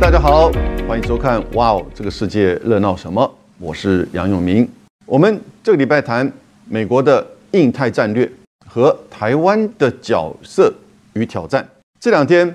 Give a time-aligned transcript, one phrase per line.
[0.00, 0.50] 大家好，
[0.88, 3.22] 欢迎收看《哇哦，这个世界热闹什么》？
[3.58, 4.66] 我是杨永明。
[5.04, 6.32] 我们这个礼拜谈
[6.64, 8.28] 美国的印太战略
[8.66, 10.72] 和台湾的角色
[11.12, 11.68] 与挑战。
[12.00, 12.52] 这两天，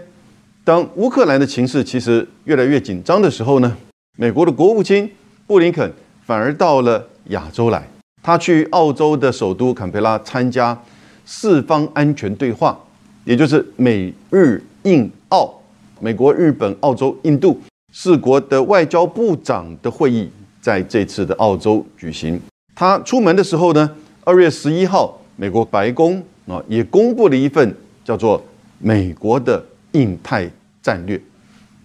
[0.64, 3.78] 当乌克兰的情势其实越来越紧张的时候呢，
[4.18, 5.10] 美国的国务卿
[5.46, 5.94] 布林肯
[6.26, 7.88] 反而到了亚洲来，
[8.24, 10.78] 他去澳洲的首都坎培拉参加
[11.26, 12.78] 四方安全对话，
[13.24, 15.62] 也就是美日印澳。
[16.00, 17.60] 美国、日本、澳洲、印度
[17.92, 20.30] 四国的外交部长的会议
[20.62, 22.40] 在这次的澳洲举行。
[22.76, 23.90] 他出门的时候呢，
[24.24, 28.38] 二月十一号，美国白宫啊也公布了一份叫做
[28.80, 29.64] 《美国的
[29.94, 30.50] 印太
[30.82, 31.18] 战略》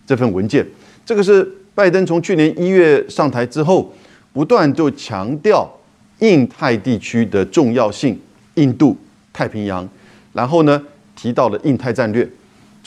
[0.07, 0.67] 这份文件。
[1.07, 3.93] 这个是拜登从去年一月上台之后，
[4.33, 5.71] 不断就强调
[6.19, 8.19] 印太地区的重要性，
[8.55, 8.97] 印度
[9.33, 9.89] 太平洋，
[10.33, 10.83] 然后呢
[11.15, 12.29] 提到了印太战略。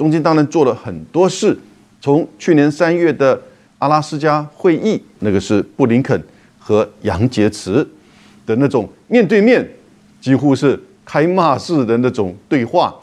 [0.04, 1.58] 中间当然做了很多事，
[2.02, 3.42] 从去年三月的
[3.80, 6.22] 阿拉斯加会议，那个是布林肯
[6.60, 7.88] 和杨洁篪
[8.46, 9.66] 的那种面对面，
[10.20, 12.94] 几乎是开骂式的那种对话，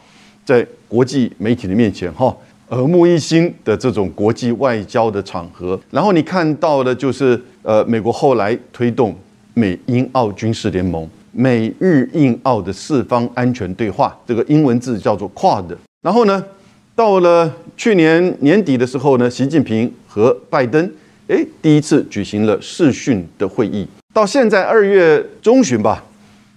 [0.45, 2.37] 在国际媒体的面前，哈，
[2.69, 5.81] 耳目一新的这种国际外交的场合。
[5.91, 9.17] 然后你看到的就是，呃，美国后来推动
[9.55, 15.75] 美英澳军事联盟，美日印澳的四方安全对话，这个英文字叫做 QUAD。
[16.03, 16.45] 然后呢？
[17.01, 20.93] 到了去年年底的时候呢，习近平和拜登
[21.29, 23.89] 诶第一次举行了视讯的会议。
[24.13, 26.05] 到现在二月中旬吧，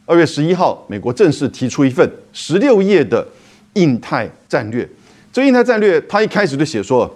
[0.05, 3.25] 二月十一号，美国正式提出一份十六页的
[3.75, 4.85] 印太战略。
[5.31, 7.09] 这印太战略，他一开始就写说，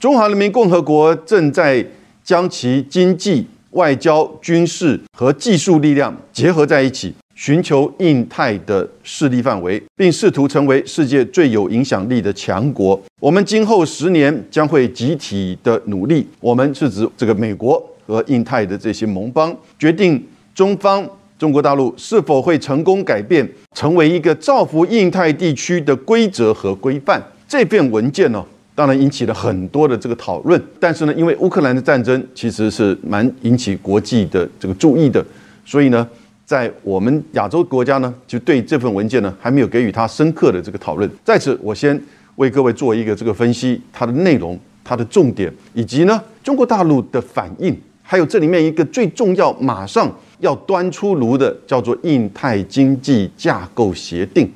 [0.00, 1.84] 中华人民共和国正在
[2.24, 7.12] 将其经济、外交、军事和技术力量结合在一起。
[7.42, 13.02] 寻求印太的势力范围，并试图成为世界最有影响力的强国。
[13.18, 16.24] 我们今后十年将会集体的努力。
[16.38, 21.04] 我们是指这个美国和印太的这些盟邦，决定中方
[21.36, 23.44] 中国大陆是否会成功改变，
[23.74, 27.20] 成为一个造福印太地区的规则和规范。
[27.48, 28.40] 这篇文件呢，
[28.72, 30.62] 当然引起了很多的这个讨论。
[30.78, 35.26] 但是呢，因为乌克兰的战争其实是蛮引起国际的这个注意的，
[35.66, 36.08] 所以呢。
[36.52, 41.10] 在我们亚洲国家呢，就对这份文件呢还没有给予它深刻的这个讨论。
[41.24, 41.98] 在此，我先
[42.36, 54.52] 为各位做一个这个分析，它的内容、它的重点，以及呢中国大陆的反应，还有这里面一个最重要、马上要端出炉的，叫做印太经济架构协定，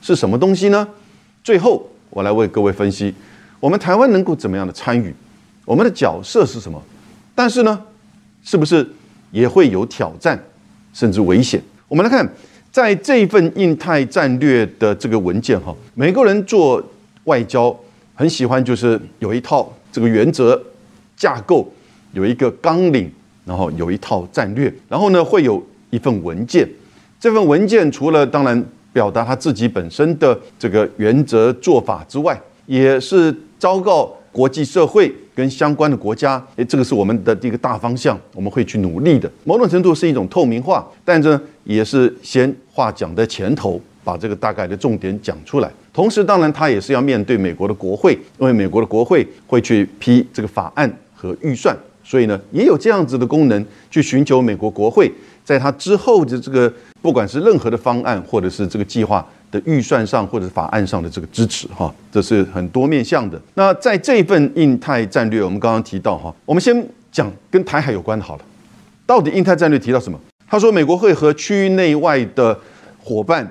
[0.00, 0.86] 是什么东西呢？
[1.42, 3.12] 最后，我来为各位分析，
[3.58, 5.12] 我们台湾能够怎么样的参与，
[5.64, 6.80] 我们的角色是什么？
[7.34, 7.82] 但是呢，
[8.44, 8.88] 是不是
[9.32, 10.40] 也会有挑战？
[10.92, 11.60] 甚至危险。
[11.88, 12.28] 我们来看，
[12.70, 16.82] 在这一份印太战略的这个文件哈，美国人做
[17.24, 17.74] 外交
[18.14, 20.60] 很喜欢，就是有一套这个原则
[21.16, 21.68] 架构，
[22.12, 23.10] 有一个纲领，
[23.44, 26.68] 然后有一套战略，然后呢会有一份文件。
[27.18, 34.16] 这份文件除了当然表达他自己本身的这个原则做法之外，也是昭告。
[34.32, 39.30] 国际社会跟相关的国家，诶，这个是我们的一个大方向，我们会去努力的。
[39.44, 45.70] 某种程度是一种透明化，但这也是先话讲在前头，把这个大概的重点讲出来。
[45.92, 55.12] 同时，当然他也是要面对美国的国会，因为美国的国会会去批这个法案和预算，所以呢，也有这样子的功能，去寻求美国国会
[55.44, 59.26] 在他之后的这个，不管是任何的方案或者是这个计划。
[59.50, 63.40] 的预算上或者法案上的这个支持哈，这是很多面向的。
[63.54, 68.44] 那在这份印太战略，我们刚刚提到哈，我们先讲跟台海有关的好了。
[69.06, 70.18] 到底印太战略提到什么？
[70.48, 72.58] 他说美国会和区域内外的
[72.98, 73.48] 伙伴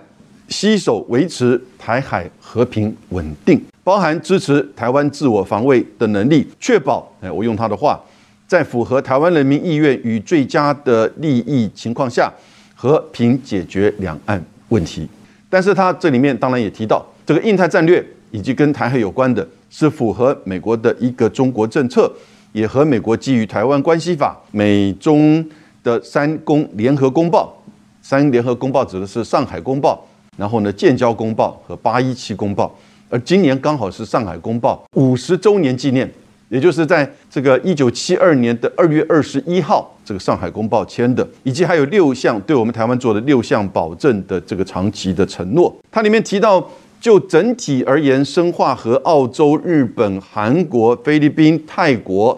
[0.47, 7.99] 携手维持台海和平稳定，包含支持台湾自我防卫的能力，确保哎，我用他的话，
[8.47, 12.31] 在符合台湾人民意愿与最佳的利益情况下，
[12.75, 15.07] 和平解决两岸问题。
[15.49, 22.11] 但是他这里面当然也提到，这个印太战略以及跟台海有关的，是符合美国的一个中国政策，
[22.51, 25.43] 也和美国基于台湾关系法、美中
[25.84, 27.61] 的三公联合公报，
[28.01, 30.05] 三联合公报指的是上海公报，
[30.37, 32.73] 然后呢建交公报和八一七公报，
[33.09, 36.09] 而今年刚好是上海公报五十周年纪念。
[36.49, 45.72] 也就是在这个一九七二年的二月二十一号，这个上海公报签的，以及还有六项对我们台湾做的六项保证的这个长期的承诺。
[45.91, 46.67] 它里面提到，
[47.00, 52.35] 就整体而言，深化和澳洲、日本、韩国、菲律宾、泰国、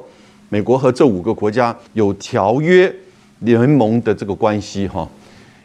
[0.50, 2.94] 美国和这五个国家有条约
[3.40, 4.86] 联盟的这个关系。
[4.86, 5.08] 哈，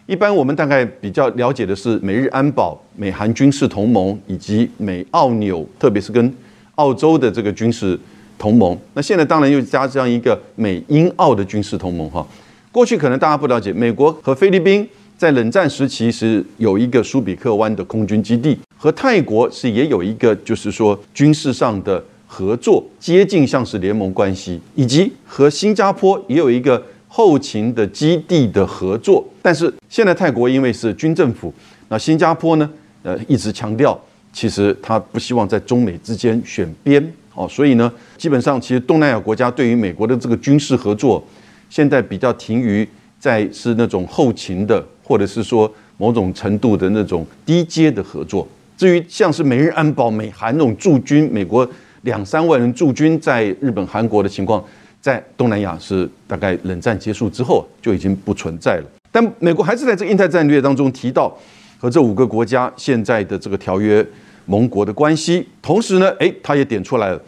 [0.06, 6.32] 一般我们大概比较了解的是美日安保、美韩军事同盟以及美澳纽，特别是跟
[6.76, 7.98] 澳洲的这个军事。
[8.38, 8.76] 同盟。
[8.94, 12.26] 那现在当然又加上一个美英澳的军事同盟哈。
[12.72, 14.86] 过去可能大家不了解，美国和菲律宾
[15.16, 29.26] 在冷战时期是有一个苏比克湾的空军基地，和泰国是也有一个就是说军事上的合作，接近像是联盟关系，以及和新加坡也有一个后勤的基地的合作。
[29.40, 31.54] 但是现在泰国因为是军政府，
[31.88, 32.68] 那新加坡呢，
[33.02, 33.98] 呃，一直强调。
[34.32, 37.02] 其实他不希望在中美之间选边
[37.36, 41.22] 哦，所以呢，基本上其实东南亚国家对于美国的这个军事合作，
[41.68, 42.88] 现在比较停于
[43.20, 48.48] 在是那种后勤的，或者是说某种程度的那种低阶的合作。
[48.78, 51.68] 至于像是美日安保、美韩那种驻军，美国
[52.02, 54.64] 两三万人驻军在日本、韩国的情况，
[55.02, 58.84] 在东南亚是大概冷战结束之后就已经不存在了。
[59.12, 61.34] 但美国还是在这印太战略当中提到
[61.78, 64.06] 和这五个国家现在的这个条约。
[64.46, 67.20] 盟国的关系，同时呢，诶，他也点出来了，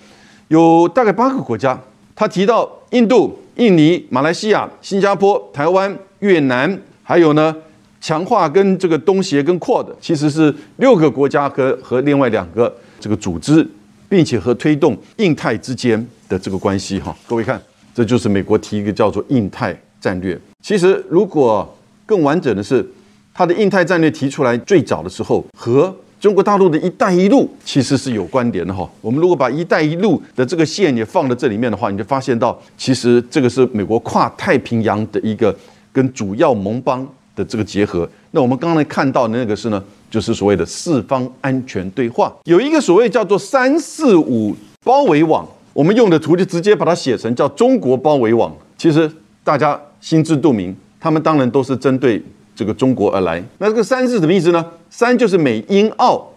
[0.49, 1.79] 有大概八个国家，
[2.17, 7.55] 他提到印度、印尼、马来西亚、新加坡、台湾、越南，还有呢，
[8.01, 13.69] 强化跟这个东协跟 QUAD，其实是六个国家和和另外两个这个组织，
[14.09, 17.15] 并且和推动印太之间的这个关系哈。
[17.27, 17.61] 各位看，
[17.95, 20.39] 这就是美国提一个叫做印太战略。
[20.63, 21.77] 其实如果
[22.07, 22.89] 更完整的是，
[23.35, 28.89] 他的印太战略提出来最早的时候和中国大陆的一带一路其实是有关联的哈。
[29.01, 35.55] 我们如果把一带一路的这个线也放在这里面的话，你就发现到，其实这个是美国跨太平洋的一个
[35.93, 37.07] 跟主要盟邦
[37.37, 38.09] 的这个结合。
[38.33, 48.53] 那我们刚才看到的那个是呢，就是所谓的四方安全对话，有一个所谓叫做“三四五”包围网，我们用的图就直接把它写成叫中国包围网。
[48.77, 49.09] 其实
[49.45, 52.21] 大家心知肚明，他们当然都是针对。
[52.59, 54.67] 这个中国而来，那这个三是什么意思呢？
[54.91, 56.29] 三就是美英澳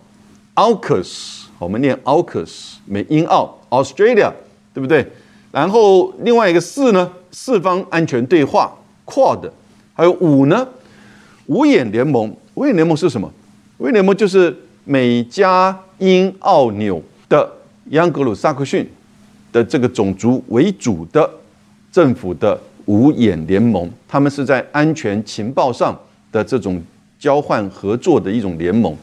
[0.54, 4.32] ，AUKUS，我们念 AUKUS，美英澳，Australia，
[4.72, 5.04] 对不对？
[5.52, 8.72] 然后另外一个四呢，四方安全对话
[9.08, 9.50] ，QUAD，
[9.96, 10.68] 还有五呢，
[11.48, 12.32] 五眼联盟。
[12.54, 13.28] 五眼联盟是什么？
[13.80, 17.52] 五眼联盟就是美加英澳纽的
[17.90, 18.88] 央格鲁萨克逊
[19.52, 21.28] 的这个种族为主的
[21.92, 26.00] 政府的五眼联盟，他们是在安全情报上。
[26.31, 26.81] 的这种
[27.19, 28.95] 交换合作的一种联盟，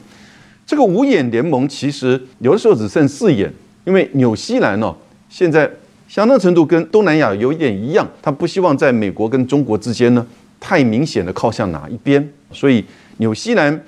[0.67, 3.53] 这个五眼联盟其实有的时候只剩四眼，
[3.85, 4.95] 因为纽西兰呢
[5.29, 5.71] 现在
[6.09, 10.27] 相当程度跟东南亚有一点一样，他不希望在美国跟中国之间呢
[10.59, 12.85] 太明显的靠向哪一边，所以
[13.19, 13.85] 纽西兰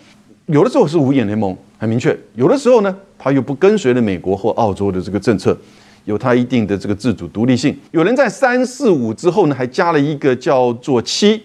[0.47, 5.57] 有的时候是五眼联盟很明确，有的时候呢他又不跟随了美国或澳洲的这个政策，
[6.05, 7.77] 有他一定的这个自主独立性。
[7.91, 11.43] 有人在三四五之后呢还加了一个叫做七，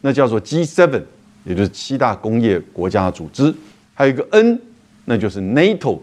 [0.00, 1.02] 那叫做 G seven。
[1.44, 3.54] 也就是七大工业国家组织，
[3.92, 4.58] 还有一个 N，
[5.04, 5.98] 那就是 NATO，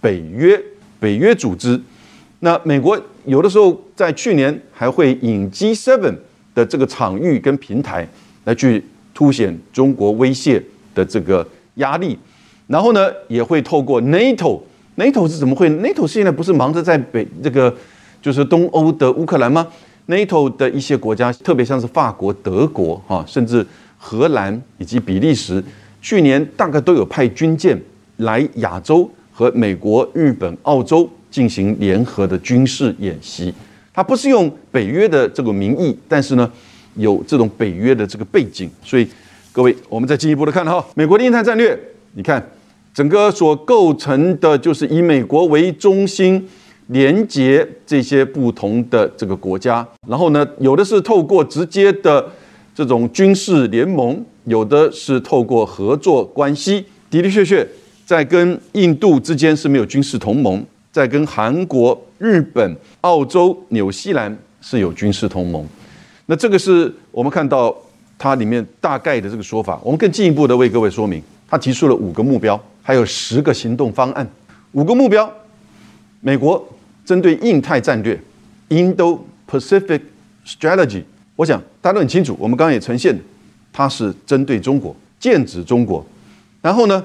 [0.00, 0.60] 北约，
[0.98, 1.80] 北约组织。
[2.40, 6.12] 那美国有的时候在去年还会引 G7
[6.54, 8.04] 的这个场域跟平台
[8.44, 8.84] 来去
[9.14, 10.60] 凸显中国威胁
[10.92, 11.46] 的这个
[11.76, 12.18] 压力，
[12.66, 17.72] 然后呢也会透过 NATO，NATO 是怎么会？NATO 现在不是忙着在北这个
[18.20, 19.68] 就是东欧的乌克兰吗
[20.08, 23.64] ？NATO 的一些国家，特别像是法国、德国哈，甚至。
[24.02, 25.62] 荷兰以及比利时
[26.00, 27.78] 去年大概都有派军舰
[28.16, 33.52] 来亚洲和美国、日本、澳洲进行联合的军事演习。
[33.92, 36.50] 它不是用北约的这个名义，但是呢
[36.94, 38.70] 有这种北约的这个背景。
[38.82, 39.06] 所以
[39.52, 41.78] 各位，我们再进一步的看哈，美国的印太战略，
[42.14, 42.42] 你看
[42.94, 46.48] 整个所构成的就是以美国为中心，
[46.86, 52.26] 连接这些不同的这个国家，然后呢有的是透过直接的。
[52.80, 57.68] 这种军事联盟有的是透过合作关系，的的确确
[58.06, 65.62] 在跟印度之间是没有军事同盟，在跟韩国、日本、澳洲、纽西兰是有军事同盟。
[66.24, 67.76] 那这个是我们看到
[68.18, 69.78] 它里面大概的这个说法。
[69.84, 74.26] 我们更进一步的为各位说明，他提出了五个目标，还有十个行动方案。
[74.72, 75.30] 五个目标，
[76.22, 76.66] 美国
[77.04, 78.18] 针对印太战略
[78.70, 80.00] （Indo-Pacific
[80.46, 81.02] Strategy）。
[81.40, 83.18] 我想大家都很清楚，我们刚刚也呈现，
[83.72, 86.04] 它是针对中国，剑指中国。
[86.60, 87.02] 然后呢，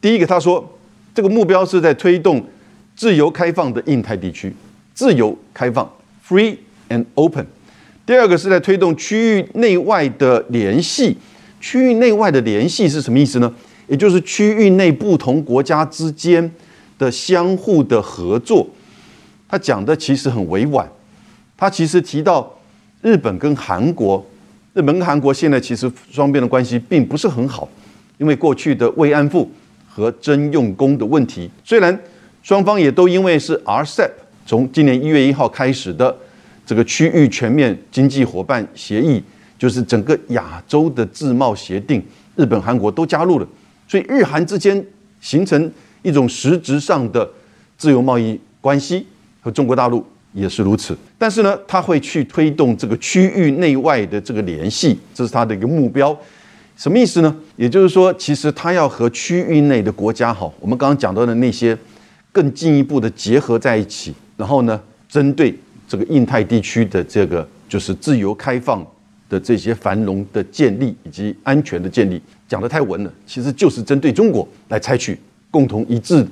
[0.00, 0.64] 第一个他说，
[1.12, 2.40] 这个目标是在推动
[2.94, 4.54] 自由开放的印太地区，
[4.94, 5.92] 自由开放
[6.24, 6.56] （free
[6.90, 7.44] and open）。
[8.06, 11.18] 第二个是在推动区域内外的联系，
[11.60, 13.52] 区域内外的联系是什么意思呢？
[13.88, 16.48] 也就是区域内不同国家之间
[17.00, 18.64] 的相互的合作。
[19.48, 20.88] 他讲的其实很委婉，
[21.56, 22.48] 他其实提到。
[23.02, 24.24] 日本跟韩国，
[24.74, 27.68] 日本跟韩国现在其实双边的关系并不是很好，
[28.16, 29.50] 因为过去的慰安妇
[29.88, 31.50] 和征用工的问题。
[31.64, 32.00] 虽然
[32.42, 34.10] 双方也都因为是 RCEP
[34.46, 36.16] 从今年一月一号开始的
[36.64, 39.22] 这个区域全面经济伙伴协议，
[39.58, 42.00] 就是整个亚洲的自贸协定，
[42.36, 43.46] 日本、韩国都加入了，
[43.88, 44.84] 所以日韩之间
[45.20, 45.70] 形成
[46.02, 47.28] 一种实质上的
[47.76, 49.04] 自由贸易关系，
[49.40, 50.96] 和中国大陆也是如此。
[51.18, 56.16] 但是呢，他会去推动这个区域内外的这个联系，这是他的一个目标。
[56.76, 57.36] 什么意思呢？
[57.56, 61.76] 也就是说，其实他要和区域内的国家，哈，我们刚刚讲到的那些。
[62.34, 65.54] 更进一步的结合在一起，然后呢，针对
[65.86, 68.82] 这个印太地区的这个就是自由开放
[69.28, 75.20] 的这些繁荣的建立以及安全的建立，讲得太文了，其实就是针对中国来采取
[75.50, 76.30] 共同一致的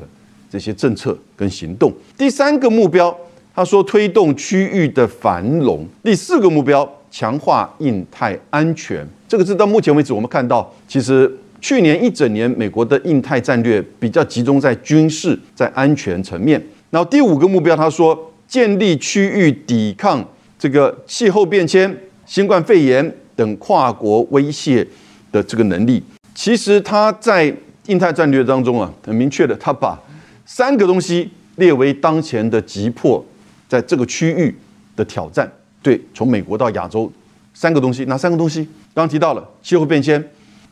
[0.50, 1.92] 这些政策跟行动。
[2.16, 3.14] 第三个目标，
[3.54, 9.06] 他说推动区域的繁荣；第四个目标，强化印太安全。
[9.28, 11.30] 这个是到目前为止我们看到，其实。
[11.62, 16.58] 去年一整年，美国的印太战略比较集中在军事、在安全层面。
[16.88, 20.26] 然后第五个目标，他说建立区域抵抗
[20.58, 24.86] 这个气候变迁、新冠肺炎等跨国威胁
[25.30, 26.02] 的这个能力。
[26.34, 27.54] 其实他在
[27.88, 30.00] 印太战略当中啊，很明确的，他把
[30.46, 33.22] 三个东西列为当前的急迫，
[33.70, 34.54] 在这个区域
[34.94, 35.50] 的挑战。
[35.80, 37.10] 对，从美国到亚洲，
[37.54, 38.68] 三个东西，哪三个东西？
[38.92, 40.22] 刚提到了气候变迁。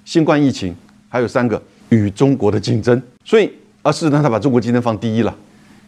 [0.05, 0.75] 新冠疫情
[1.11, 3.53] 还有三个与中国的竞争，所以
[3.83, 5.37] 而事实上他把中国竞争放第一了，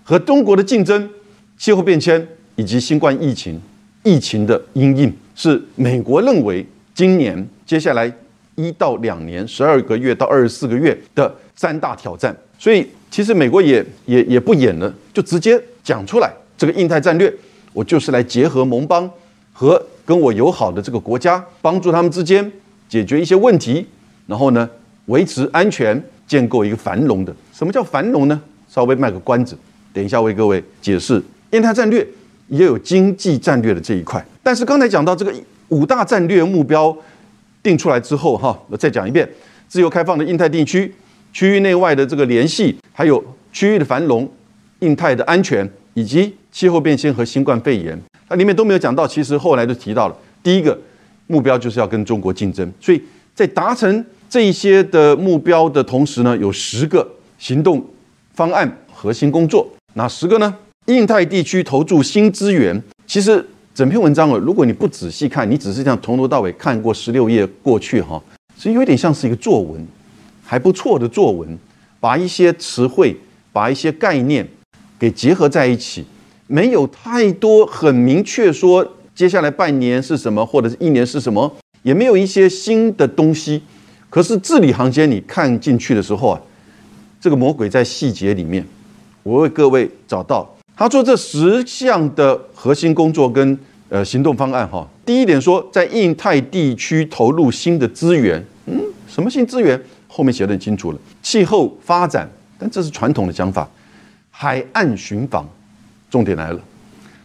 [0.05, 1.09] 和中国的竞争、
[1.57, 3.59] 气候变迁以及新冠疫情
[4.03, 8.13] 疫情的阴影是美国认为今年接下来
[8.57, 12.37] 一到两年十二个月到二十四个月的三大挑战。
[12.59, 17.33] 所以其实美国也也也不演了，就直接讲出来这个印太战略，
[17.73, 19.11] 我就是来结合盟邦
[19.51, 22.53] 和跟我友好的这个国家，帮助他们之间
[22.87, 23.87] 解决一些问题。
[24.27, 24.69] 然后呢，
[25.07, 27.35] 维持安全，建构一个繁荣的。
[27.55, 28.39] 什么叫繁荣呢？
[28.69, 29.57] 稍微卖个关子，
[29.95, 31.23] 等一下为各位解释。
[31.53, 32.07] 印太战略
[32.49, 34.23] 也有经济战略的这一块。
[34.43, 35.33] 但是刚才讲到这个
[35.69, 36.95] 五大战略目标
[37.63, 39.27] 定出来之后，哈，我再讲一遍：
[39.67, 40.95] 自由开放的印太地区、
[41.33, 44.31] 区域内外的这个联系，还有区域的繁荣、
[44.81, 49.07] 印太的安全，以及气候变迁和新冠肺炎，它里面都没有讲到。
[49.07, 50.79] 其实后来就提到了，第一个
[51.27, 53.03] 目标就是要跟中国竞争，所以
[53.35, 54.05] 在达成。
[54.31, 57.05] 这一些的目标的同时呢，有十个
[57.37, 57.85] 行动
[58.33, 60.57] 方案核心工作，哪十个呢？
[60.87, 62.81] 印太地区投注新资源。
[63.09, 63.45] 其实
[63.75, 68.23] 整篇文章啊，如果你不仔细看，你只是这样从头到尾看过十六页过去哈，
[68.57, 69.85] 其实有点像是一个作文，
[70.45, 71.59] 还不错的作文，
[71.99, 73.17] 把一些词汇、
[73.53, 74.49] 把一些概念
[75.01, 76.05] 给结合在一起，
[76.47, 81.51] 没有太多很明确说接下来半年是什么，或者是一年是什么，
[81.83, 83.63] 也没有一些新的东西。
[84.11, 86.41] 可是字里行间你看进去的时候啊，
[87.19, 88.63] 这个魔鬼在细节里面。
[89.23, 94.87] 我为各位找到他说这十项的核心工作跟呃行动方案哈。
[95.07, 98.79] 第一点说在印太地区投入新的资源，嗯，
[99.09, 99.81] 什么新资源？
[100.09, 102.29] 后面写的很清楚了，气候发展，
[102.59, 103.69] 但这是传统的讲法。
[104.43, 105.47] 海岸巡防，
[106.09, 106.59] 重点来了，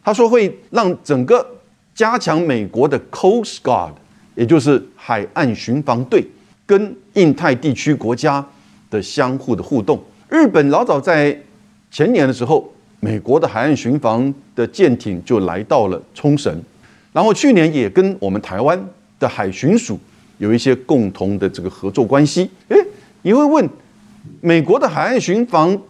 [0.04, 1.48] 他说会让整个
[1.94, 3.94] 加强美国的 Coast Guard，
[4.36, 6.28] 也就是海岸巡防队。
[6.66, 8.46] 跟印太地区国家
[8.90, 11.40] 的相互的互动，日本老早在
[11.90, 12.70] 前年的时候，
[13.00, 16.62] 美国的海岸巡防的舰艇就来到了冲绳，
[17.14, 18.78] 然后去年也跟我们台湾
[19.18, 19.98] 的海巡署
[20.40, 22.50] 有一些共同的这个合作关系。
[22.68, 22.78] 诶，
[23.22, 23.70] 你会问，
[24.42, 25.82] 美国的海岸巡防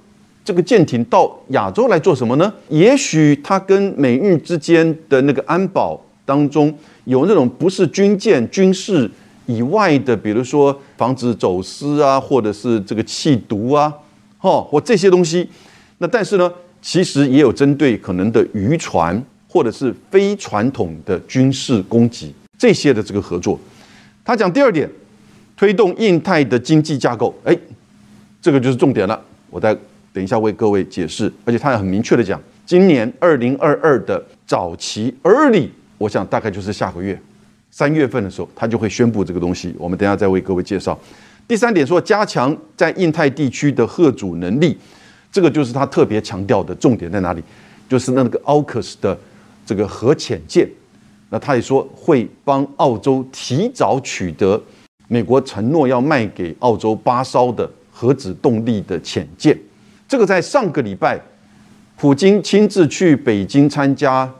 [0.45, 2.53] 这个舰艇到亚洲来做什么呢？
[2.69, 6.73] 也许它跟美日之间的那个安保当中
[7.03, 9.11] 有那种不是军舰军事。
[9.47, 13.93] 以外的，比如说防止走私啊，或者是这个气毒啊，
[14.39, 15.47] 哈，或这些东西。
[15.99, 23.59] 那但是呢，其实也有针对可能的渔船或者是非传统的军事攻击这些的这个合作。
[24.23, 24.89] 他讲第二点，
[25.55, 27.55] 推动印太的经济架构，哎，
[28.41, 29.21] 这个就是重点了。
[29.51, 29.77] 我再
[30.15, 31.29] 等一下为各位解释。
[31.43, 35.67] 而且他也很明确的讲，今年二零二二的早期 early，
[35.97, 37.19] 我想大概就是下个月。
[37.69, 39.75] 三月份的时候，他就会宣布这个东西。
[39.77, 40.97] 我们等下再为各位介绍。
[41.45, 44.77] 第三点说，加强在印太地区的核主能力，
[45.29, 47.43] 这个就是他特别强调的重点在哪里？
[47.89, 49.17] 就是那个奥克斯的
[49.65, 50.65] 这个核潜舰。
[51.29, 54.61] 那他也说会帮澳洲提早取得
[55.09, 59.57] 美国承诺要卖给澳洲八艘的核子动力的潜舰。
[60.07, 61.19] 这个在上个礼拜，
[61.97, 64.31] 普京亲自去北京参加。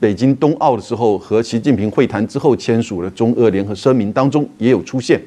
[0.00, 5.20] 北京冬奥的时候和习近平会谈之后签署了中俄联合声明当中也有出现，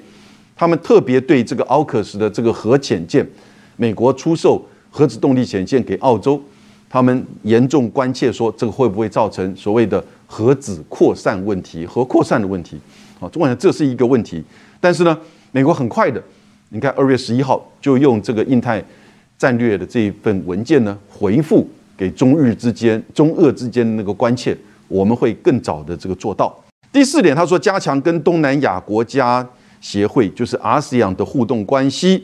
[0.56, 3.28] 他们特别对这个奥克斯的这个核潜舰，
[3.76, 6.42] 美国出售核子动力潜舰给澳洲，
[6.90, 12.80] 他们严重关切说这个会不会造成所谓的核子扩散问题、核扩散的问题？
[13.20, 14.42] 啊，我想这是一个问题。
[14.80, 15.18] 但是呢，
[15.52, 16.24] 美国很快的，
[16.70, 18.82] 你看二月十一号就用这个印太
[19.42, 21.68] 战略的这一份文件呢，回复
[21.98, 24.56] 给中日之间、中俄之间的那个关切，
[24.88, 26.56] 我们会更早的这个做到。
[26.92, 29.44] 第四点，他说加强跟东南亚国家
[29.80, 32.24] 协会，就是 ASEAN 的互动关系。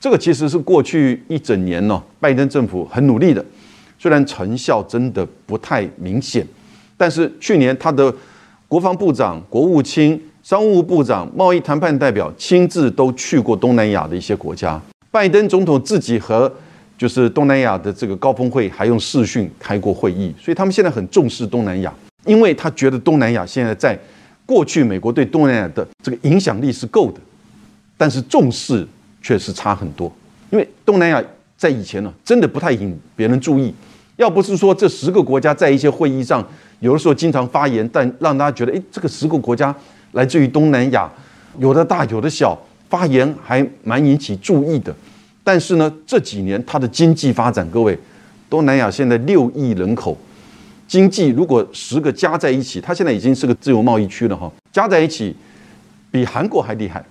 [0.00, 3.44] 这个其实是过去一整年呢，拜登政府很努力的，
[3.98, 6.46] 虽然成效真的不太明显，
[6.96, 8.10] 但是去年他的
[8.66, 14.80] 国防部长、国务卿、商务部长、贸易谈判代表亲自都去过东南亚的一些国家。
[15.14, 16.52] 拜登总统自己和
[16.98, 21.94] 就是东南亚的这个高峰会还用视讯开过会议，所以他们现在很重视东南亚。
[22.26, 23.96] 因为他觉得东南亚现在在
[24.44, 27.20] 过去美国对东南亚的这个影响力是够的，
[27.96, 28.84] 但是重视
[29.22, 30.12] 却是差很多。
[30.50, 31.22] 因为东南亚
[31.56, 33.72] 在以前呢，真的不太引别人注意。
[34.16, 36.44] 要不是说这十个国家在一些会议上
[36.80, 39.72] 有的时候经常发言，但让大家觉得，哎，这个十个国家
[40.10, 41.08] 来自于东南亚，
[41.60, 42.58] 有的大有的小，
[42.94, 44.94] 发言还蛮引起注意的。
[45.42, 47.98] 但是呢，这几年它的经济发展，各位，
[48.48, 50.16] 东南亚现在六亿人口。
[50.86, 55.34] 经济如果十个加在一起，它现在已经是个自由贸易区了哈，加在一起
[56.12, 57.04] 比韩国还厉害，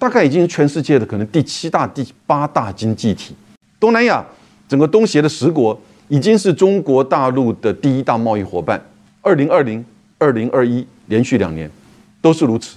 [0.00, 3.32] 大概已经全世界的可能第七大、第八大经济体。
[3.78, 4.26] 东南亚
[4.68, 8.82] 整个东协的十国已经是中国大陆的第一大贸易伙伴，
[9.22, 9.84] 二零二零、
[10.18, 11.70] 二零二一连续两年
[12.20, 12.76] 都是如此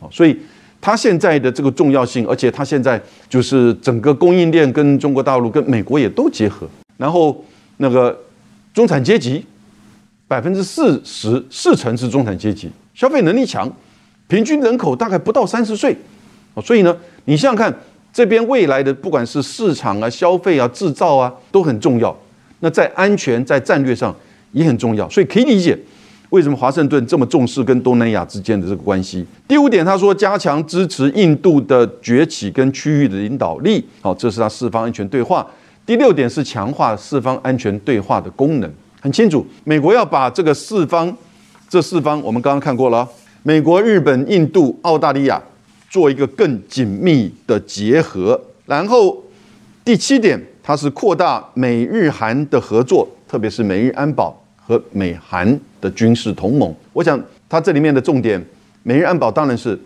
[0.00, 0.36] 啊，所以
[0.82, 7.42] 它现在的这个重要性，而且它现在就是整个供应链跟中国大陆、跟美国也都结合，然后
[7.78, 8.14] 那个
[8.74, 9.42] 中产阶级。
[10.28, 13.70] 百分之四十四成是中产阶级，消费能力强，
[14.28, 15.94] 平均人口大概不到三十岁，
[16.64, 16.96] 所以呢，
[17.26, 17.80] 你想想看，
[18.14, 22.16] 这边未来的不管是市场啊、消费啊、制造啊，都很重要。
[22.60, 24.16] 那在安全、在战略上
[24.52, 25.78] 也很重要，所以可以理解
[26.32, 29.22] 为什么华盛顿这么重视跟东南亚之间的这个关系。
[29.46, 35.46] 第五点，他说加强支持印度的崛起跟区域的领导力，好，这是他四方安全对话。
[35.84, 38.70] 第六点是强化四方安全对话的功能。
[38.98, 41.14] 很清楚，美国要把这个四方，
[41.68, 43.06] 这四方我们刚刚看过了，
[43.42, 45.38] 美国、日本、印度、澳大利亚
[45.90, 48.40] 做一个更紧密的结合。
[48.64, 49.22] 然后
[49.84, 56.74] 第七点，它是扩大美日韩的合作，特别是美日安保和美韩的军事同盟。
[56.94, 58.42] 我想它这里面的重点，
[58.82, 59.78] 美日安保当然是，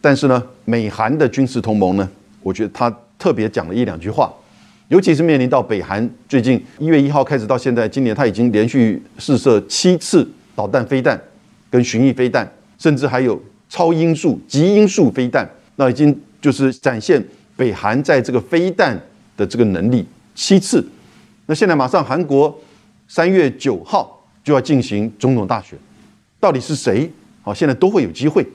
[0.00, 2.08] 但是呢，美韩的军事同盟呢，
[2.42, 4.32] 我觉得他特别讲了一两句话。
[4.88, 11.18] 尤其是面临到北韩最近一月一号开始到现在，今年他已经连续试射七次导弹飞弹
[11.70, 17.20] 跟巡弋飞弹，甚至还有超音速、极音速飞弹，那已经就是展现
[17.56, 19.00] 北韩在这个飞弹
[19.38, 20.86] 的这个能力七次。
[21.46, 22.54] 那现在马上韩国
[23.08, 25.76] 三月九号就要进行总统大选，
[26.38, 27.10] 到底是谁？
[27.42, 28.46] 好，现在都会有机会。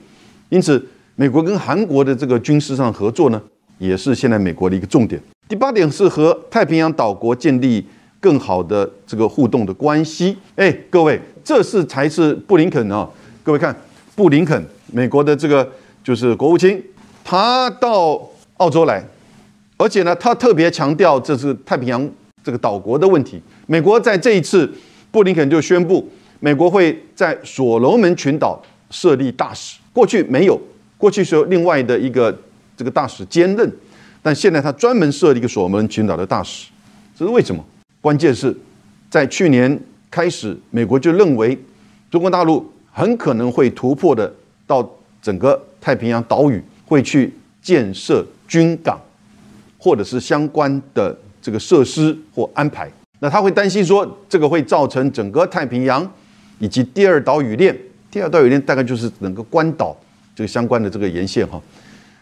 [0.48, 0.82] 因此，
[1.16, 3.42] 美国跟韩国的这个军事上合作呢，
[3.78, 5.20] 也是现在美国的一个重点。
[5.48, 7.84] 第八点是和太平洋岛国建立
[8.20, 10.36] 更好的这个互动的关系。
[10.54, 13.08] 哎，各位，这是才是布林肯啊！
[13.42, 13.74] 各位看，
[14.14, 15.68] 布林肯，美国的这个
[16.04, 16.80] 就是国务卿，
[17.24, 18.20] 他到
[18.58, 19.04] 澳洲来，
[19.76, 22.08] 而且呢，他特别强调这是太平洋
[22.44, 23.42] 这个岛国的问题。
[23.66, 24.70] 美国在这一次，
[25.10, 29.78] 布林肯就宣布，美国会在所罗门群岛设立大使。
[29.92, 30.60] 过去没有，
[30.96, 32.36] 过去是由另外的一个
[32.76, 33.72] 这个大使兼任。
[34.22, 36.68] 但现在他专门设立一个所罗门群岛的大使，
[37.16, 37.64] 这是为什么？
[38.00, 38.54] 关键是，
[39.08, 41.58] 在去年开始，美国就认为
[42.10, 44.30] 中国大陆很可能会突破的
[44.66, 44.88] 到
[45.22, 49.00] 整个太平洋岛屿，会去建设军港，
[49.78, 52.90] 或者是相关的这个设施或安排。
[53.20, 56.10] 那他会担心说，这个会造成整个太平洋
[56.58, 57.76] 以及第二岛屿链，
[58.10, 59.96] 第二岛屿链大概就是整个关岛
[60.34, 61.60] 这个相关的这个沿线哈。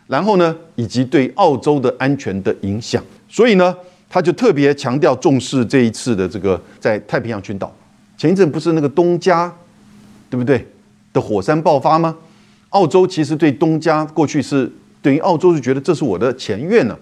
[0.07, 3.77] 然后呢，以及对澳洲的安全的影响，所以呢，
[4.09, 7.73] 他就特别强调重视这一次的这个在太平洋群岛。
[8.17, 9.55] 前一阵不是那个东加，
[10.29, 10.67] 对不对？
[11.13, 12.17] 的火山爆发吗？
[12.71, 16.99] 澳洲其实对东加过去是等于澳洲是觉得这是我的前院呢，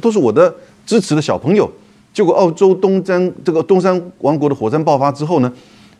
[0.00, 0.52] 都是我的
[0.84, 1.70] 支持的小朋友。
[2.16, 5.52] 结果澳洲东山这个东山王国的火山爆发之后呢，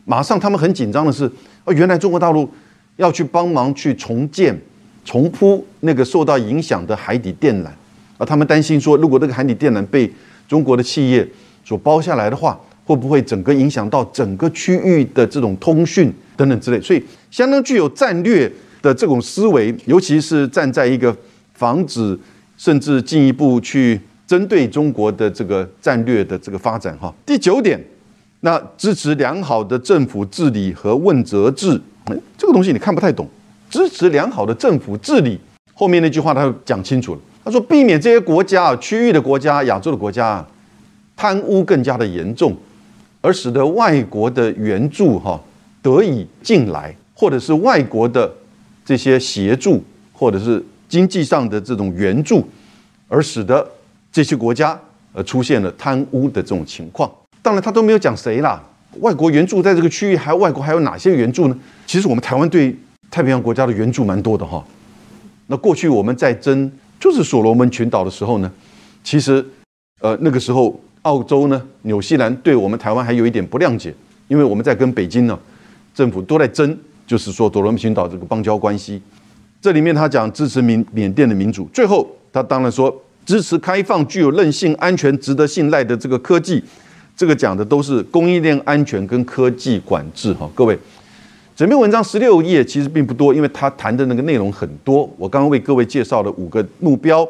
[0.06, 1.30] 马上他们很紧张的是，
[1.66, 2.48] 哦，原来中国大陆
[2.96, 4.58] 要去帮忙去重建。
[5.04, 7.68] 重铺那个受到影响的海底电缆，
[8.16, 10.10] 而他们担心说，如果这个海底电缆被
[10.48, 11.28] 中国的企业
[11.62, 16.80] 所包下来的话，会不会整个影响到整个区域的这种通讯等等之类？
[16.80, 18.50] 所以，相当具有战略
[18.80, 21.14] 的这种思维，尤其是站在一个
[21.52, 22.18] 防止
[22.56, 26.96] 甚至进一步去针对中国的这个战略的这个发展。
[26.98, 27.82] 哈，第九点，
[28.40, 31.80] 那支持良好的政府治理和问责制，
[32.36, 33.28] 这个东西你看不太懂。
[33.68, 35.38] 支持良好的政府治理，
[35.74, 37.20] 后面那句话他讲清楚了。
[37.44, 40.48] 他说，避免这些国家啊，区域的国家、亚洲的国家啊，
[41.16, 42.56] 贪污更加的严重，
[43.20, 45.40] 而使得外国的援助哈
[45.82, 48.32] 得以进来，或者是外国的
[48.84, 52.44] 这些协助，或者是经济上的这种援助，
[53.08, 53.68] 而使得
[54.16, 54.80] 这些国家
[55.12, 57.10] 呃出现了贪污的这种情况。
[57.42, 58.58] 当然，他都没有讲谁啦。
[59.00, 61.58] 外国援助在这个区域，还有外国还有哪些援助呢？
[61.86, 62.74] 其实我们台湾对
[63.10, 64.64] 太平洋国家的援助蛮多的哈。
[65.48, 68.50] 那过去我们在争就是所罗门群岛的时候呢，
[69.04, 69.46] 其实
[70.00, 73.94] 呃那个时候澳洲呢、纽西兰对我们台湾还有一点不谅解，
[74.28, 75.38] 因为我们在跟北京呢
[75.94, 76.74] 政府都在争，
[77.06, 79.02] 就是说所罗门群岛这个邦交关系。
[79.60, 86.62] 这里面他讲支持缅缅甸的民主，最后他当然说支持开放、具有韧性、安全、值得信赖的这个科技。
[87.16, 90.78] 这个讲的都是供应链安全跟科技管制哈，各位，
[91.56, 95.10] 整篇文章十六页其实并不多，因为他谈的那个内容很多。
[95.16, 97.26] 我刚刚为各位介绍了五个目标，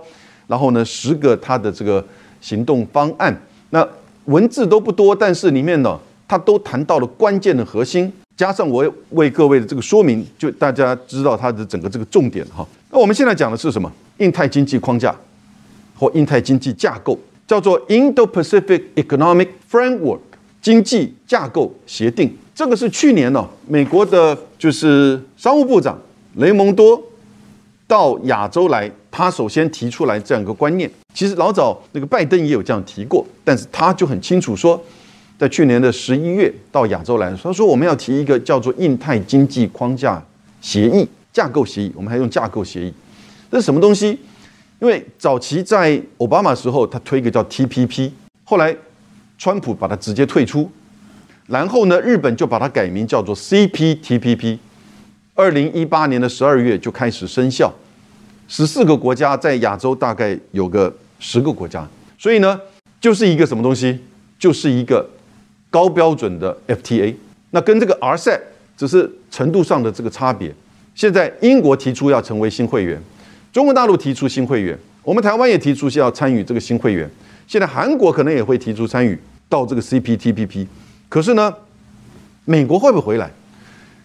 [0.48, 2.04] 然后呢十个他的这个
[2.40, 3.32] 行动方案。
[3.70, 3.88] 那
[4.24, 12.66] 文字都不多，但是里面呢，他都谈到了关键的核心，加上我为各位的这个说明，就大家知道它的整个这个重点哈。
[12.90, 13.88] 那我们现在讲的是什么？
[14.18, 15.14] 印太经济框架
[15.96, 17.18] 或印太经济架构。
[17.46, 20.18] 叫做 Indo-Pacific Economic Framework
[20.60, 25.96] 经济架构协定，这个是去年呢，美国的就是商务部长
[26.38, 27.00] 雷蒙多
[27.86, 30.90] 到亚洲来，他首先提出来这样一个观念。
[31.14, 34.82] 其实老早那个拜登也有这样提过，但是他就很清楚说，
[35.38, 40.20] 在去年的十一月到亚洲来，他说我们要提一个叫做印太经济框架
[40.60, 42.92] 协议架构协议，我们还用架构协议，
[43.52, 44.18] 这是什么东西？
[44.78, 48.10] 因为早期在奥巴马时候，他推一个叫 TPP，
[48.44, 48.76] 后来
[49.38, 50.70] 川普把它直接退出，
[51.46, 54.58] 然后呢，日本就把它改名叫做 CPTPP。
[55.34, 57.72] 二零一八年的十二月就开始生效，
[58.48, 61.86] 十四个国家在亚洲大概有个十个国家，
[62.18, 62.60] 所以呢，
[63.00, 63.98] 就是一个什么东西，
[64.38, 65.08] 就是一个
[65.70, 67.14] 高标准的 FTA。
[67.50, 68.40] 那跟这个 RCEP
[68.76, 70.54] 只是程度上的这个差别。
[70.94, 73.02] 现在英国提出要成为新会员。
[73.56, 77.10] 中国大陆提出新会员，我们台湾也提出是要参与这个新会员。
[77.46, 80.66] 现在韩国可能也会提出参与到这个 CPTPP。
[81.08, 81.50] 可是呢，
[82.44, 83.30] 美国会不会回来？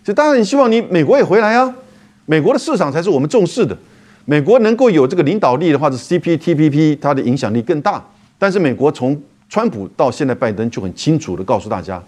[0.06, 1.76] 这当然你希望你美国也回来啊。
[2.28, 3.78] 美国的市场才是我们重视的。
[4.24, 8.02] 美国能够有这个领导力的话，是 CPTPP 它的影响力更大。
[8.40, 12.02] 但是美国从川普到现在拜登就很清楚的告诉大家，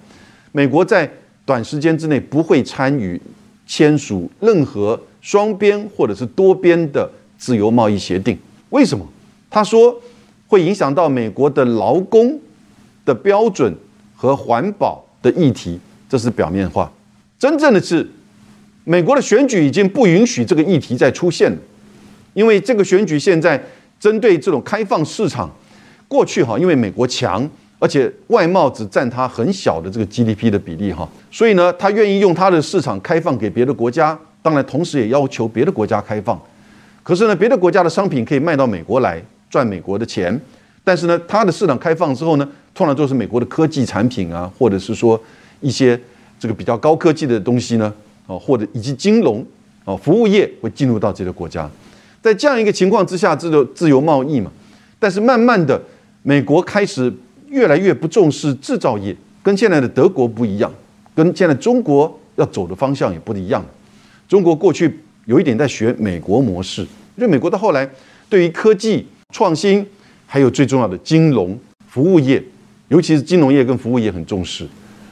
[0.54, 1.12] 美国在
[1.44, 3.22] 短时间之内不会参与
[3.68, 7.12] 签署任何双边或者是多边的。
[7.44, 9.06] 自由贸易协定为什么？
[9.50, 9.94] 他说
[10.48, 12.40] 会影响到美国的劳工
[13.04, 13.76] 的标准
[14.16, 15.78] 和环保的议题，
[16.08, 16.90] 这是表面化。
[17.38, 18.10] 真正的是，
[18.86, 21.58] 美国的选举已经不允许这个议题再出现了，
[22.34, 23.62] 因为这个选举现在
[24.00, 25.52] 针对这种开放市场，
[26.08, 27.46] 过去哈，因为美国强，
[27.78, 36.42] 而且外贸只占它很小的这个 GDP 的比例哈，所以呢，他愿意用他的市场开放给别的国家，当然同时也要求别的国家开放。
[37.04, 40.40] 可是呢，别的国家的商品可以卖到美国来赚美国的钱，
[40.86, 45.22] 但是呢，它的市场开放之后呢，通常都是美国的科技产品啊，或者是说
[45.60, 46.00] 一些
[46.40, 47.94] 这个比较高科技的东西呢，
[48.26, 49.46] 哦，或者以及金融
[49.84, 51.70] 哦，服务业会进入到这个国家。
[52.22, 54.50] 在这样一个情况之下，这个自由贸易嘛，
[54.98, 55.82] 但是慢慢的，
[56.22, 57.14] 美国开始
[57.50, 59.14] 越来越不重视制造业，
[59.44, 60.74] 跟现在的德国不一样，
[61.14, 63.62] 跟现在中国要走的方向也不一样。
[64.30, 65.00] 中国过去。
[65.26, 66.82] 有一点在学美国模式，
[67.16, 67.90] 因为美国到后来
[68.28, 69.86] 对于科技创新，
[70.28, 71.58] 还有最重要的金融
[71.88, 72.44] 服务业，
[72.90, 74.68] 尤其是金融业跟服务业很重视，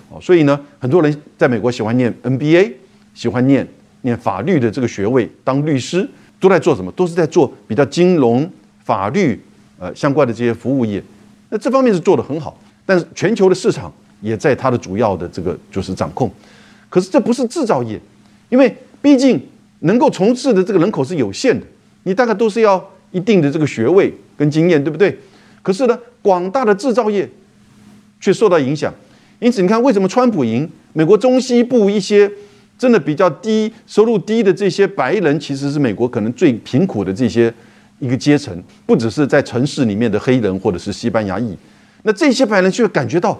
[0.10, 2.74] 哦，所以呢，很多人在美国喜欢念 NBA，
[3.14, 3.66] 喜欢念
[4.02, 6.06] 念法律的这个学位，当律师
[6.42, 6.92] 都在做什么？
[6.92, 8.52] 都是在做比较金融、
[8.84, 9.42] 法律
[9.80, 11.02] 呃相关的这些服务业。
[11.50, 16.30] 那这方面是做得很好，但是全球的市场也在它的主要的这个就是掌控。
[16.90, 17.98] 可是这不是制造业，
[18.50, 19.42] 因为毕竟。
[19.82, 21.66] 能够从事的这个人口是有限的，
[22.04, 25.18] 你大概都是要一定的这个学位跟经验，对不对？
[25.62, 27.30] 可是呢，广大的制造业
[28.20, 28.94] 却受到影响。
[29.40, 30.70] 因此，你看为什么川普赢？
[30.94, 32.32] 美国中西部一些
[32.78, 37.52] 真的比较低收入低的这些白人，其实是美国可能最贫苦的这些
[38.00, 41.58] 一个阶层，不只是在城市里面的黑人或者是西班牙裔。
[42.04, 43.40] 那这些白人却感觉到，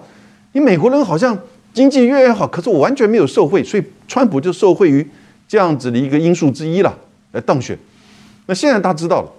[0.52, 1.38] 你美国人好像
[1.72, 5.06] 经济越来越好，可是我完全没有受贿，所以川普就受贿于。
[5.52, 6.98] 这样子的一个因素之一了，
[7.32, 7.78] 来当选。
[8.46, 9.30] 那现在他知道了，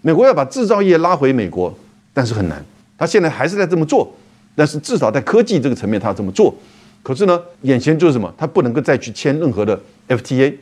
[0.00, 1.78] 美国要把制造业拉回美国，
[2.14, 2.64] 但是很难。
[2.96, 4.10] 他现在还是在这么做，
[4.56, 6.54] 但是至少在科技这个层面，他要这么做。
[7.02, 8.32] 可是呢，眼前就是什么？
[8.38, 9.78] 他不能够再去签任何的
[10.08, 10.54] FTA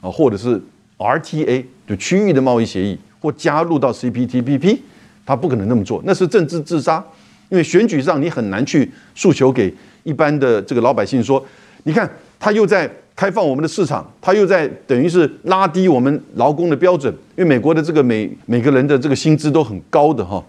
[0.00, 0.60] 啊，或者是
[0.96, 4.80] RTA 就区域的贸易协议，或加入到 CPTPP，
[5.24, 7.04] 他不可能那么做，那是政治自杀。
[7.48, 11.46] 因为选举上你很难去诉求给一般的这个老百姓说，
[11.84, 12.10] 你看
[12.48, 17.12] 他又在开放我们的市场，他又在等于是拉低我们劳工的标准。
[17.36, 20.42] 因为美国的这个每每个人的这个薪资都很高的哈，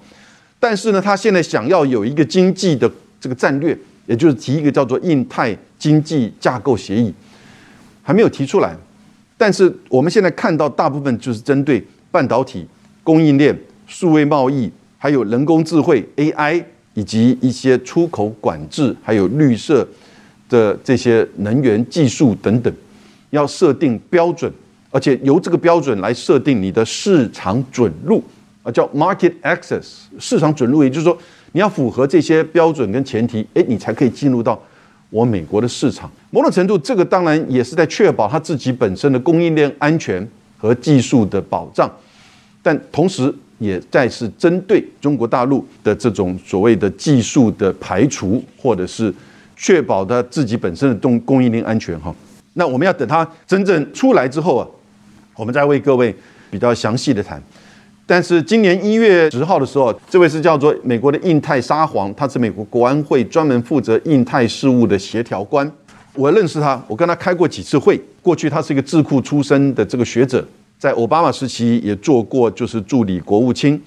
[0.61, 7.13] 但是呢，他现在想要有一个经济的这个战略，也就是提一个叫做印太经济架构协议，
[8.01, 8.73] 还没有提出来。
[9.37, 12.65] 但是我们现在看到大部分就是针对半导体
[13.03, 13.53] 供应链、
[13.87, 16.63] 数位贸易，还有人工智慧 AI。
[16.95, 19.87] 以及一些出口管制，还有绿色
[20.49, 22.73] 的这些能源技术等等，
[23.29, 24.51] 要设定标准，
[24.91, 28.21] 而且由这个标准来设定你的市场准入
[28.63, 29.85] 啊，叫 market access
[30.19, 31.17] 市场准入，也就是说
[31.51, 34.61] 你要符合这些标准跟前提，哎，你才可以进入到
[35.11, 36.11] 我美国的市场。
[36.31, 41.89] 某种程度，这个当然也是在确保他自己本身的供应链安全和技术的保障，
[42.61, 43.33] 但同时。
[43.61, 49.13] 也再是针对中国大陆的这种所谓的技术的排除，或者是
[49.61, 52.15] 确保他自己本身的供供应链安全哈。
[52.53, 54.65] 那我们要等它真正出来之后啊，
[55.35, 56.15] 我们再为各位
[56.49, 57.41] 比较详细的谈。
[58.07, 65.69] 但是今年一月十号的时候，这位是叫做美国的印太沙皇，他是美国国安会专门负责印太事务的协调官。
[66.13, 68.01] 我认识他，我跟他开过几次会。
[68.21, 70.43] 过去他是一个智库出身的这个学者。
[70.79, 73.79] 在奥巴马时期也做过，就是助理国务卿，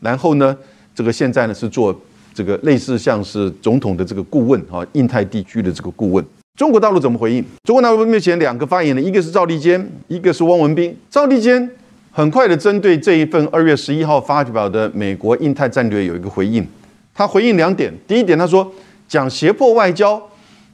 [0.00, 0.56] 然后呢，
[0.94, 1.98] 这个现在呢是做
[2.34, 6.24] 这个类似像是总统的这个顾问啊，印太地区的这个顾问。
[6.56, 7.44] 中国大陆怎么回应？
[7.62, 10.94] 中国大陆目前两个发言人，一个是赵立坚，一个是汪文斌。
[11.08, 11.70] 赵立坚
[12.10, 16.66] 很快的针对这一份二月十一号发表的美国印太战略有一个回应，
[17.14, 17.92] 他回应两点。
[18.06, 18.70] 第一点，他说
[19.08, 20.20] 讲胁迫外交，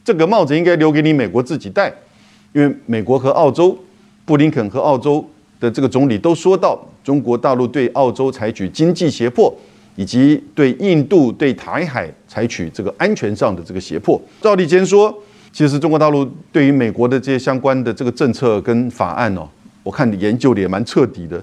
[0.05, 1.92] 这个帽子应该留给你美国自己戴，
[2.53, 3.79] 因为美国和澳洲，
[4.25, 5.25] 布林肯和澳洲。
[5.61, 9.55] 的这个总理都说到，中国大陆对澳洲采取经济胁迫，
[9.96, 14.20] 以及对印度、对台海采取这个安全上的这个胁迫。
[14.40, 15.12] 赵立坚说，
[15.53, 19.48] 其实中国大陆对于美国的这些相关的这个政策跟法案哦，
[19.83, 21.42] 我看研究的也蛮彻底的。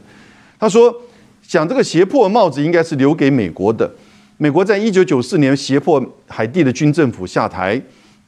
[0.59, 0.93] 他说，
[1.41, 3.89] 想这个胁迫帽子应该是留给美国的。
[4.37, 7.81] 美国在一九九四年胁迫海地的军政府下台，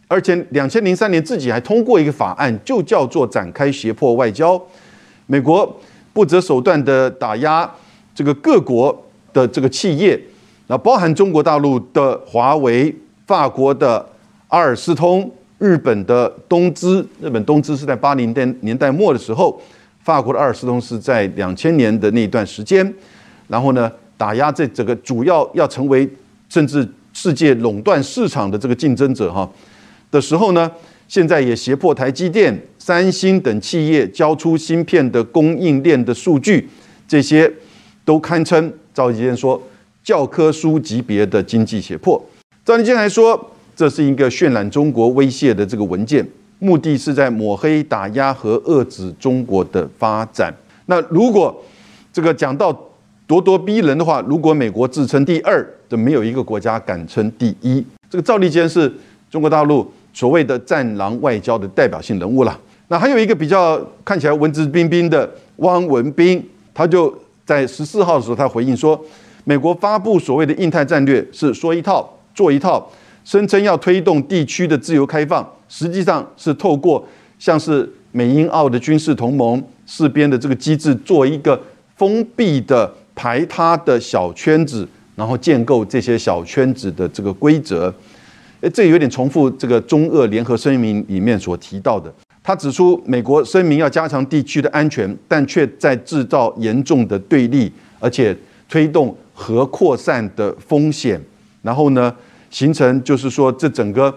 [0.07, 4.59] 而且两千零三年自己还通过一个法案，就叫做展开胁迫外交。
[5.27, 5.79] 美国
[6.11, 7.69] 不择手段的打压
[8.15, 10.19] 这个各国的这个企业，
[10.67, 12.93] 那包含中国大陆的华为、
[13.25, 14.05] 法国的
[14.47, 17.05] 阿尔斯通、日本的东芝。
[17.21, 19.61] 日本东芝是在八零年年代末的时候，
[20.03, 22.93] 法国的阿尔斯通是在两千年的那一段时间。
[23.47, 26.09] 然后呢，打压这这个主要要成为
[26.49, 29.49] 甚至世界垄断市场的这个竞争者哈
[30.11, 30.71] 的时候呢，
[31.07, 32.59] 现在也胁迫台积电。
[32.81, 36.67] 三星等企业交出芯片的供应链的数据，
[37.07, 37.51] 这些
[38.03, 39.61] 都堪称赵立坚说
[40.03, 42.21] 教科书级别的经济胁迫。
[42.65, 46.27] 赵立坚还说，这是一个渲染中国威胁的这个文件，
[46.59, 50.53] 目的是在抹黑、打压和遏制中国的发展。
[50.87, 51.63] 那如果
[52.11, 52.73] 这个讲到
[53.25, 57.81] 咄咄逼人的话，如果美国自称第二，就没有一个国家敢称第一。
[58.09, 58.91] 这个赵立坚是
[59.31, 62.59] 中国大陆所谓的战狼外交的代表性人物了。
[62.89, 67.17] 那还有一个比较看起来文质彬彬的汪文斌，他就
[67.49, 69.03] 在十四号的时候，他回应说，
[69.43, 72.87] 美国发布所谓的印太战略是说一套做一套，
[73.25, 77.03] 声称要推动地区的自由开放，实际上是透过
[77.39, 81.59] 像是美英澳的军事同盟、四边的这个机制，做一个
[81.95, 87.91] 封闭的排他的小圈子，然后建构这些小圈子的这个规则。
[88.61, 92.13] 诶，这有点重复这个中俄联合声明里面所提到的。
[92.49, 98.35] 他指出，美国声明要加强地区的安全，但却在制造严重的对立，而且
[98.67, 101.21] 推动核扩散的风险。
[101.61, 102.11] 然后呢，
[102.49, 104.11] 形成就是说，这整个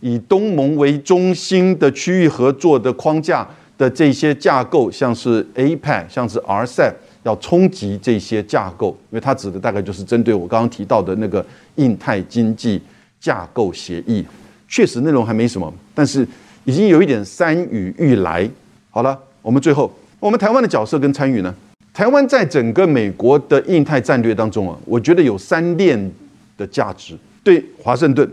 [0.00, 3.46] 以东盟为中心的区域合作的框架
[3.78, 11.46] 的这些架构，像是 APEC，像是 RCEP，要冲击这些架构，因为它指的大概就是针对我刚刚提到的那个
[11.76, 12.82] 印太经济
[13.20, 14.26] 架构协议。
[14.66, 16.26] 确实内容还没什么，但是。
[16.66, 18.48] 已经有一点山雨欲来。
[18.90, 21.54] 好了，我们最后，我们台湾的角色跟参与呢？
[21.94, 26.10] 台湾在整个美国的印太战略当中啊，我觉得有三链
[26.58, 27.16] 的价值。
[27.44, 28.28] 对华盛顿，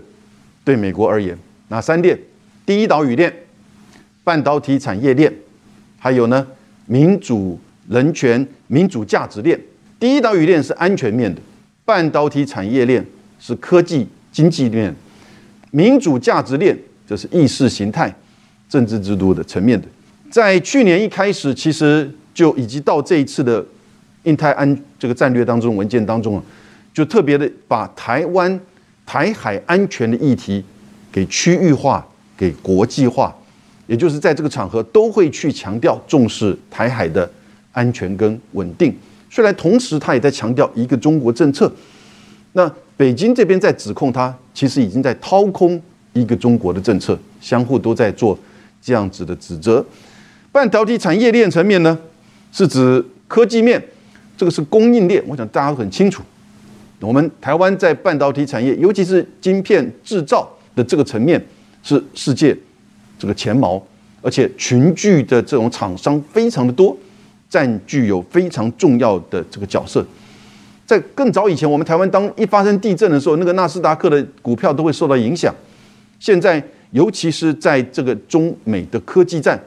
[0.66, 2.20] 对美国而言，哪三链？
[2.66, 3.32] 第一岛屿链、
[4.24, 5.32] 半导体产业链，
[6.00, 6.46] 还有呢
[6.88, 9.60] 民主、人权、民主价值链。
[10.00, 11.40] 第一岛屿链是安全面的，
[11.86, 13.06] 半导体产业链
[13.40, 14.94] 是科技经济链，
[15.70, 16.76] 民主价值链，
[17.08, 18.14] 就是意识形态、
[18.74, 19.88] 政治制度的层面的。
[20.32, 23.64] 在去年一开始，其实就以及到这一次的
[24.24, 26.44] 印太安这个战略当中文件当中啊，
[26.92, 28.60] 就特别的把台湾
[29.06, 30.64] 台海安全的议题
[31.12, 32.04] 给区域化、
[32.36, 33.32] 给国际化，
[33.86, 37.30] 也就是在这个场合都会去强调重视台海的
[37.74, 38.92] 安全跟稳定。
[39.30, 41.72] 虽然同时他也在强调一个中国政策，
[42.54, 45.80] 那北京这边在指控他，其实已经在掏空
[46.14, 48.36] 一个中国的政策，相互都在做
[48.84, 49.84] 这样子的指责。
[50.52, 51.98] 半导体产业链层面呢，
[52.52, 53.82] 是指科技面，
[54.38, 56.22] 这个是供应链，我想大家都很清楚。
[57.00, 61.44] 我们台湾在半导体产业，尤其是晶片制造的这个层面，
[61.82, 62.56] 是世界
[63.18, 63.82] 这个前茅，
[64.22, 66.96] 而且群聚的这种厂商非常的多，
[67.50, 70.06] 占据有非常重要的这个角色。
[70.86, 75.54] 在更早以前，我们台湾当一发生地震的时候，那个纳斯达克的股票都会受到影响。
[76.20, 79.62] 现在，尤其是在这个中美的科技战。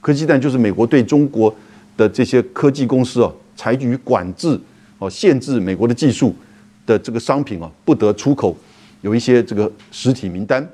[0.00, 1.52] 科技战就是美国对中国
[1.96, 4.58] 的这些科技公司哦，采取管制
[4.98, 6.32] 哦，限制美国的技术
[6.86, 8.56] 的这个商品哦，不得出口，
[9.00, 10.64] 有一些这个实体名单。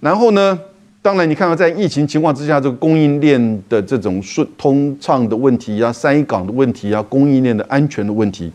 [0.00, 0.58] 然后呢，
[1.02, 8.50] 当然你看到在疫情情况之下，这个供应链的这种顺通畅的问题啊，塞港的问题啊，供应链的安全的问题，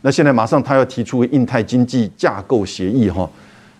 [0.00, 3.28] 那现在马上他要提出印太经济架构协议哈，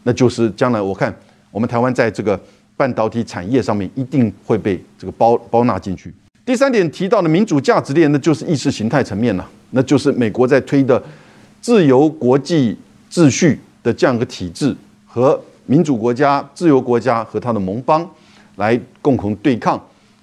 [0.02, 1.14] 那就是将来我看
[1.52, 2.40] 我们台湾在这个。
[2.74, 6.12] 半导体产业上面一定会被这个包包纳进去。
[6.44, 11.00] 第三点提到的民主价值链，那就是意识形态层面了，那就是美国在推的
[11.60, 12.76] 自由国际
[13.10, 14.74] 秩序的这样一个体制，
[15.06, 18.08] 和民主国家、自由国家和他的盟邦
[18.56, 19.80] 来共同对抗，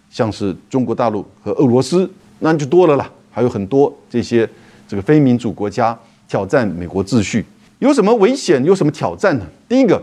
[0.09, 4.49] 像是中国大陆和俄罗斯，那就多了啦，还有很多这些
[4.87, 7.45] 这个非民主国家挑战美国秩序，
[7.77, 8.61] 有什么危险？
[8.65, 9.45] 有什么挑战呢？
[9.69, 10.01] 第一个。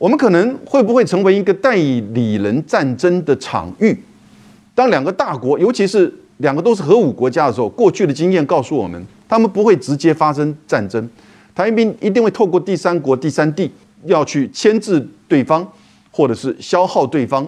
[0.00, 3.94] 我们可能会不会成为一个代理人战争的场域？
[4.74, 11.06] 当两个大国，尤其是两个都是核武国家的时候，过去的经验告诉我们，他们不会直接发生战争，
[11.54, 13.70] 台兵一定会透过第三国、第三地
[14.06, 15.70] 要去牵制对方，
[16.10, 17.46] 或者是消耗对方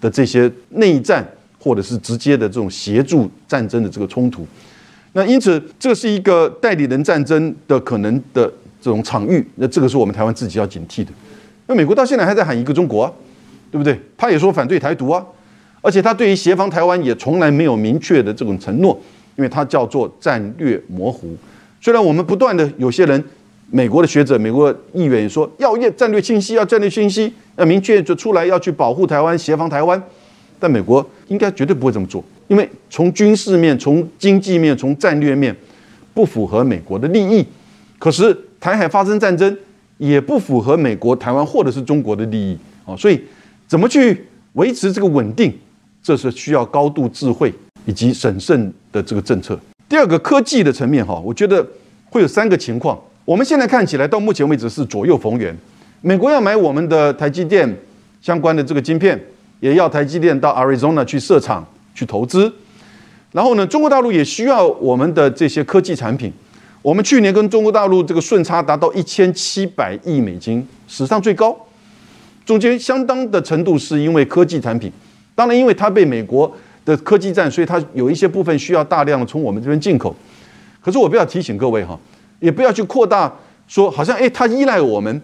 [0.00, 1.24] 的这些内战，
[1.60, 4.44] 或者是直接的这种协助战争的这个冲突。
[5.12, 8.52] 那因此，这是一个代理人战争的可能的
[8.82, 9.46] 这种场域。
[9.54, 11.12] 那这个是我们台湾自己要警惕的。
[11.66, 13.12] 那美国到现在还在喊一个中国啊，
[13.70, 13.98] 对不对？
[14.18, 15.24] 他也说反对台独啊，
[15.80, 19.00] 而且他对于协防台湾也从来没有明确的这种承诺，
[19.36, 21.34] 因为他叫做战略模糊。
[21.80, 23.24] 虽然我们不断的有些人，
[23.70, 30.00] 美国的学者、美国议员也说要战略清晰，要战略清晰，要明确就出来要去保护台湾、协防台湾，
[30.60, 35.56] 但美国应该绝对不会这么做，因为从军事面、从经济面、从战略面
[36.12, 37.42] 不符合美国的利益。
[37.98, 39.56] 可是台海发生战争。
[39.98, 43.20] 也不符合美国、台湾或者是中国的利益啊，所以
[43.66, 45.56] 怎么去维持这个稳定，
[46.02, 47.52] 这是需要高度智慧
[47.86, 49.58] 以及审慎的这个政策。
[49.88, 51.64] 第二个科技的层面哈，我觉得
[52.10, 52.98] 会有三个情况。
[53.24, 55.56] 我们现在看起来到目前为止是左右逢源，
[56.00, 57.74] 美国要买我们的台积电
[58.20, 59.18] 相关的这个晶片，
[59.60, 62.52] 也要台积电到 Arizona 去设厂去投资，
[63.32, 66.32] 然后呢，中国大陆也需要我们的这些科技产品。
[66.84, 71.56] 我们去年跟中国大陆这个顺差达到一千七百亿美金，史上最高。
[72.44, 74.92] 中间相当的程度是因为科技产品，
[75.34, 80.14] 当然因为它被美国的科技战，所以它有一些部分需要大量的从我们这边进口。
[80.82, 81.98] 可是我不要提醒各位哈，
[82.38, 83.34] 也不要去扩大
[83.66, 85.22] 说，好像诶，它依赖我们。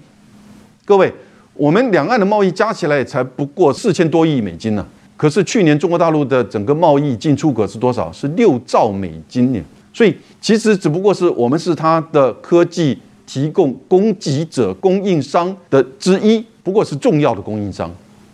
[0.86, 1.12] 各位，
[1.52, 4.86] 我们两岸的贸易加起来才不过四千多亿美金呢。
[5.14, 8.10] 可是去年中国大陆的整个贸易进出口是多少？
[8.10, 9.60] 是六兆美金呢。
[9.92, 17.88] 所以其实只不过是我们是它的科技提供供给者、供应商的之一，不过是重要的供应商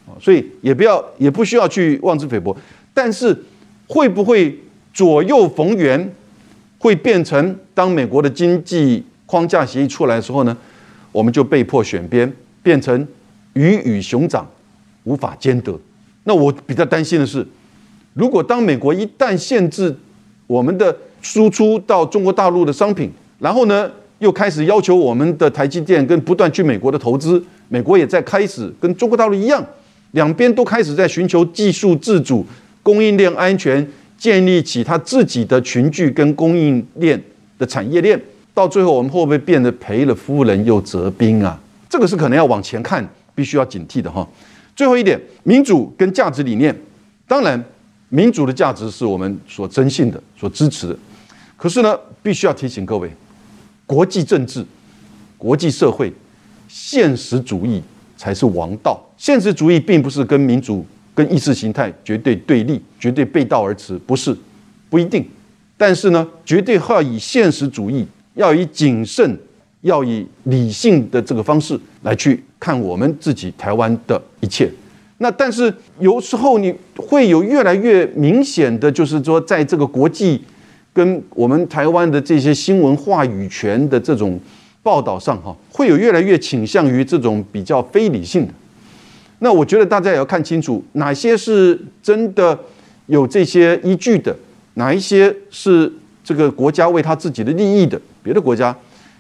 [0.07, 2.57] 啊，所以也不要也不需要去妄自菲薄。
[2.92, 3.37] 但是
[3.87, 4.59] 会不会
[4.95, 6.15] 左右逢源，
[6.79, 10.57] 会变成当美国的经济框架协议出来的时候呢，
[11.13, 12.31] 我们就被迫选边，
[12.63, 13.07] 变成
[13.52, 14.48] 鱼与熊掌
[15.04, 15.79] 无法兼得。
[16.25, 17.46] 那我比较担心的是，
[18.15, 19.94] 如果当美国一旦限制
[20.46, 20.96] 我们的
[21.27, 23.10] 输出到中国大陆的商品，
[23.40, 29.64] 然后呢，又开始要求我们的台积电跟不断去美国的投资，美国也在开始跟中国大陆一样，
[30.12, 32.46] 两边都开始在寻求技术自主、
[32.81, 33.85] 供应链安全，
[34.16, 37.20] 建立起他自己的群聚跟供应链
[37.58, 38.20] 的产业链。
[38.54, 41.60] 到最后，我们会不会变得赔了夫人又折兵啊？
[41.90, 44.27] 这个是可能要往前看，必须要警惕的哈。
[44.77, 46.74] 最后一点，民主跟价值理念，
[47.27, 47.62] 当然
[48.08, 50.98] 民主的价值是我们所坚信的、所支持的。
[51.67, 53.10] 可是呢，必须要提醒各位，
[53.87, 54.64] 国际政治、
[55.37, 56.12] 国际社会、
[56.69, 57.83] 现实主义
[58.17, 59.04] 才是王道。
[59.19, 64.33] 现实主义并不是跟民主、跟意识形态绝对对立、绝对背道而驰，不是，
[64.88, 65.29] 不一定。
[65.77, 69.37] 但是呢，绝对要以现实主义，要以谨慎，
[69.81, 74.71] 要以理性的这个方式来去看我们自己台湾的一切。
[75.19, 80.40] 那但是有时候你会有越来越明显的，就是说在这个国际
[80.97, 84.40] 跟我们台湾的这些新闻话语权的这种
[84.83, 88.55] 报道上，哈，会有越来越倾向于这种比较非理性的。
[89.40, 92.59] 那我觉得大家也要看清楚，哪些是真的
[93.05, 94.35] 有这些依据的，
[94.75, 95.92] 哪一些是
[96.25, 98.75] 这个国家为他自己的利益的，别的国家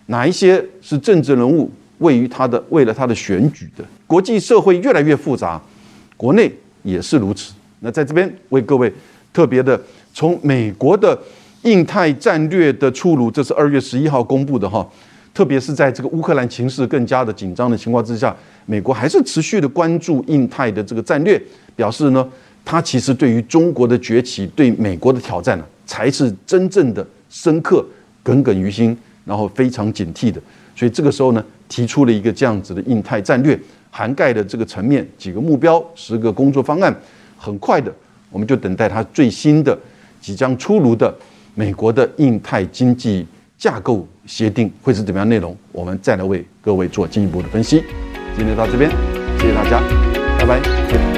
[0.06, 3.84] 哪一些是政治人物位于他的为了他的选举的。
[4.06, 5.60] 国际社会越来越复杂。
[6.16, 6.50] 国内
[6.82, 7.52] 也是如此。
[7.80, 8.90] 那在这边为各位
[9.34, 9.78] 特别的，
[10.14, 11.18] 从美国的
[11.62, 14.88] 印太战略的出炉，这是二月十一号公布的哈。
[15.34, 18.34] 特别是在这个乌克兰情势更加的紧张的情况之下，
[18.64, 21.40] 美国还是持续的关注印太的这个战略，
[21.74, 22.26] 表示呢，
[22.64, 27.84] 它其实对于中国的崛起、对美国的挑战呢，才是真正的深刻、
[28.22, 30.40] 耿耿于心，然后非常警惕的。
[30.74, 33.58] 所以这个时候呢，提出了一个这样子的印太战略。
[33.90, 36.94] 涵盖的这个层面，几个目标，十个工作方案，
[37.38, 37.90] 很快的，
[38.30, 39.78] 我们就等待它最新的、
[40.20, 41.14] 即将出炉的
[41.58, 43.26] 美国的印太经济
[43.56, 47.82] 架构协定会是怎么样内容，我们再来为各位做进一步的分析。
[48.36, 48.90] 今天到这边，
[49.40, 49.80] 谢谢大家，
[50.38, 51.15] 拜拜。